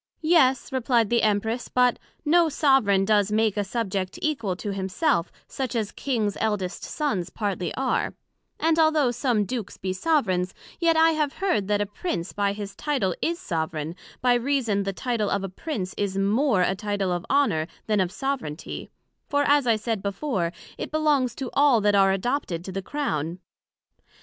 [0.23, 5.75] Yes, replied the Empress, but no soveraign does make a subject equal to himself, such
[5.75, 8.15] as Kings eldest sons partly are:
[8.59, 12.75] And although some Dukes be soveraigns, yet I have heard that a Prince by his
[12.75, 17.23] Title is soveraign, by reason the Title of a Prince is more a Title of
[17.29, 18.89] Honour, then of soveraignty;
[19.29, 23.37] for, as I said before, it belongs to all that are adopted to the Crown.